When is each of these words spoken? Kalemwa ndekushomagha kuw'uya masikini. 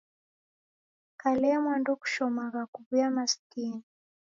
Kalemwa 1.19 1.73
ndekushomagha 1.81 2.61
kuw'uya 2.73 3.07
masikini. 3.15 3.83